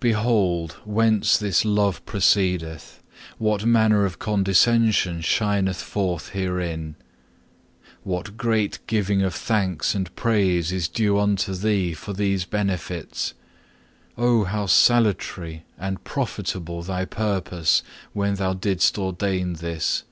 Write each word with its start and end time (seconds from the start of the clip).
Behold, 0.00 0.72
whence 0.84 1.36
this 1.36 1.64
love 1.64 2.04
proceedeth! 2.04 3.00
what 3.38 3.64
manner 3.64 4.04
of 4.04 4.18
condescension 4.18 5.20
shineth 5.20 5.76
forth 5.80 6.30
herein. 6.30 6.96
What 8.02 8.36
great 8.36 8.80
giving 8.88 9.22
of 9.22 9.34
thanks 9.36 9.94
and 9.94 10.12
praise 10.16 10.72
is 10.72 10.88
due 10.88 11.16
unto 11.20 11.54
Thee 11.54 11.94
for 11.94 12.12
these 12.12 12.44
benefits! 12.44 13.34
Oh 14.16 14.42
how 14.42 14.66
salutary 14.66 15.62
and 15.78 16.02
profitable 16.02 16.82
Thy 16.82 17.04
purpose 17.04 17.84
when 18.12 18.34
Thou 18.34 18.54
didst 18.54 18.98
ordain 18.98 19.52
this! 19.52 20.02